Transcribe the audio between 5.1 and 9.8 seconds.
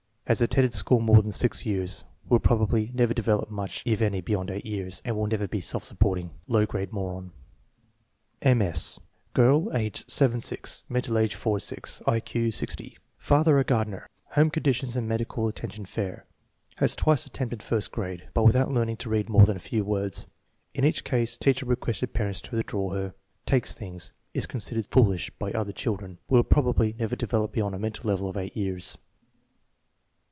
will never be self supporting. Low grade moron. M. S. Girl,